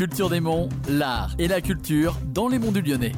[0.00, 3.12] Culture des Monts, l'art et la culture dans les monts du Lyonnais.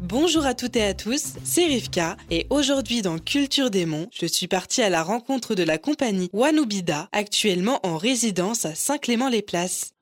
[0.00, 4.24] Bonjour à toutes et à tous, c'est Rivka et aujourd'hui dans Culture des Monts, je
[4.24, 9.92] suis partie à la rencontre de la compagnie Wanubida, actuellement en résidence à Saint-Clément-les-Places.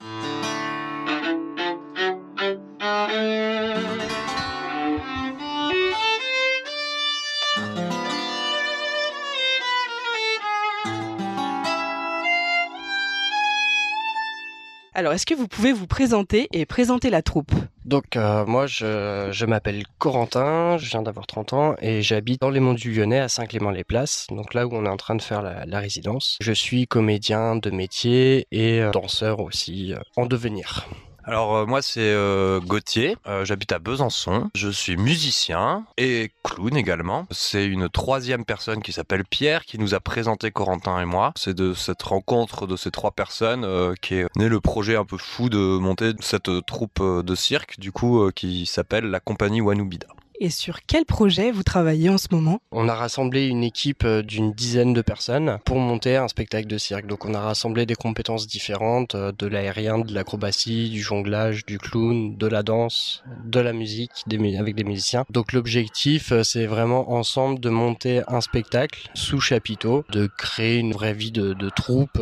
[14.93, 17.53] Alors, est-ce que vous pouvez vous présenter et présenter la troupe?
[17.85, 22.61] Donc euh, moi je, m'appelle Corentin, je viens d'avoir 30 ans et j'habite dans les
[22.61, 25.65] monts du Lyonnais à Saint-Clément-les-Places, donc là où on est en train de faire la,
[25.65, 26.37] la résidence.
[26.41, 30.89] Je suis comédien de métier et euh, danseur aussi euh, en devenir.
[31.25, 36.77] Alors euh, moi c'est euh, Gauthier, Euh, j'habite à Besançon, je suis musicien et clown
[36.77, 37.27] également.
[37.31, 41.33] C'est une troisième personne qui s'appelle Pierre qui nous a présenté Corentin et moi.
[41.37, 45.19] C'est de cette rencontre de ces trois personnes qui est né le projet un peu
[45.19, 50.07] fou de monter cette troupe de cirque du coup qui s'appelle la compagnie Wanubida.
[50.43, 52.63] Et sur quel projet vous travaillez en ce moment?
[52.73, 56.79] On a rassemblé une équipe euh, d'une dizaine de personnes pour monter un spectacle de
[56.79, 57.07] cirque.
[57.07, 61.77] Donc on a rassemblé des compétences différentes, euh, de l'aérien, de l'acrobatie, du jonglage, du
[61.77, 64.13] clown, de la danse, de la musique
[64.59, 65.27] avec des musiciens.
[65.29, 70.93] Donc l'objectif euh, c'est vraiment ensemble de monter un spectacle sous chapiteau, de créer une
[70.93, 72.19] vraie vie de, troupe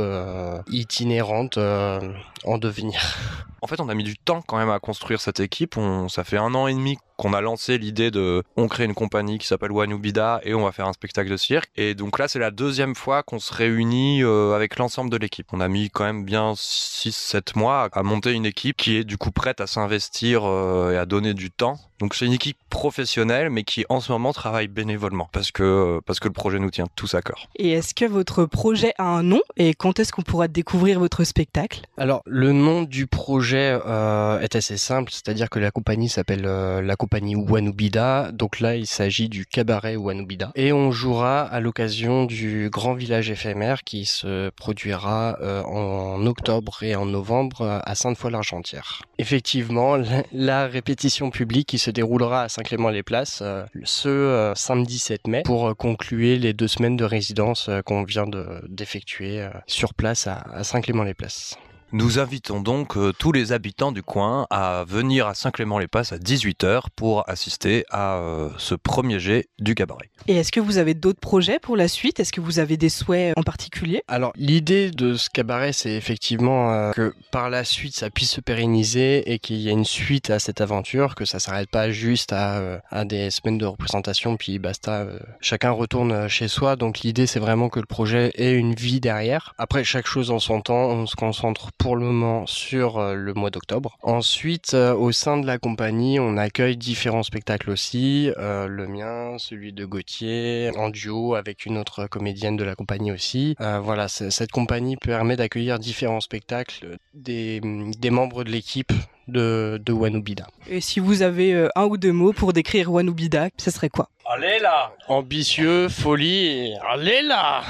[0.68, 3.00] itinérante en devenir.
[3.60, 5.76] En fait, on a mis du temps quand même à construire cette équipe.
[5.76, 8.94] On, ça fait un an et demi qu'on a lancé l'idée de, on crée une
[8.94, 11.68] compagnie qui s'appelle Wanubida et on va faire un spectacle de cirque.
[11.76, 15.48] Et donc là, c'est la deuxième fois qu'on se réunit euh, avec l'ensemble de l'équipe.
[15.52, 19.18] On a mis quand même bien 6-7 mois à monter une équipe qui est du
[19.18, 21.78] coup prête à s'investir euh, et à donner du temps.
[22.00, 26.20] Donc c'est une équipe professionnelle, mais qui en ce moment travaille bénévolement parce que parce
[26.20, 27.48] que le projet nous tient tous à cœur.
[27.56, 29.40] Et est-ce que votre projet a un nom?
[29.56, 31.82] Et quand est-ce qu'on pourra découvrir votre spectacle?
[31.96, 36.80] Alors le nom du projet euh, est assez simple, c'est-à-dire que la compagnie s'appelle euh,
[36.80, 38.30] la compagnie Wanubida.
[38.32, 40.52] Donc là, il s'agit du cabaret Wanubida.
[40.54, 46.82] Et on jouera à l'occasion du grand village éphémère qui se produira euh, en octobre
[46.82, 49.02] et en novembre à Sainte-Foy-l'Argentière.
[49.18, 55.26] Effectivement, la, la répétition publique qui se déroulera à Saint-Clément-les-Places euh, ce euh, samedi 7
[55.26, 60.26] mai pour euh, conclure les deux semaines de résidence qu'on vient de- d'effectuer sur place
[60.26, 61.56] à, à Saint-Clément-les-Places.
[61.92, 66.82] Nous invitons donc euh, tous les habitants du coin à venir à Saint-Clément-les-Passes à 18h
[66.94, 70.10] pour assister à euh, ce premier jet du cabaret.
[70.26, 72.20] Et est-ce que vous avez d'autres projets pour la suite?
[72.20, 74.02] Est-ce que vous avez des souhaits en particulier?
[74.06, 78.42] Alors l'idée de ce cabaret, c'est effectivement euh, que par la suite, ça puisse se
[78.42, 82.34] pérenniser et qu'il y ait une suite à cette aventure, que ça s'arrête pas juste
[82.34, 86.76] à, euh, à des semaines de représentation, puis basta, euh, chacun retourne chez soi.
[86.76, 89.54] Donc l'idée, c'est vraiment que le projet ait une vie derrière.
[89.56, 93.34] Après, chaque chose en son temps, on se concentre pour le moment sur euh, le
[93.34, 93.96] mois d'octobre.
[94.02, 99.36] Ensuite, euh, au sein de la compagnie, on accueille différents spectacles aussi, euh, le mien,
[99.38, 103.54] celui de Gauthier, en duo avec une autre comédienne de la compagnie aussi.
[103.60, 108.92] Euh, voilà, cette compagnie permet d'accueillir différents spectacles des, des membres de l'équipe
[109.28, 110.46] de, de Wanubida.
[110.68, 114.08] Et si vous avez euh, un ou deux mots pour décrire Wanubida, ce serait quoi?
[114.30, 117.62] Allez là Ambitieux, folie, et allez là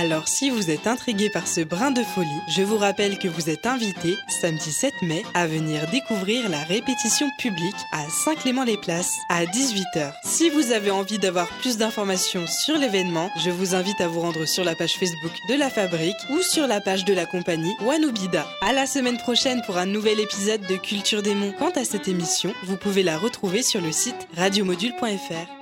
[0.00, 3.50] Alors si vous êtes intrigué par ce brin de folie, je vous rappelle que vous
[3.50, 10.12] êtes invité samedi 7 mai à venir découvrir la répétition publique à Saint-Clément-les-Places à 18h.
[10.22, 14.46] Si vous avez envie d'avoir plus d'informations sur l'événement, je vous invite à vous rendre
[14.46, 18.46] sur la page Facebook de la Fabrique ou sur la page de la compagnie Wanubida.
[18.62, 21.54] À la semaine prochaine pour un nouvel épisode de Culture des Monts.
[21.58, 25.57] Quant à cette émission, vous pouvez la retrouver sur le site radiomodule.fr.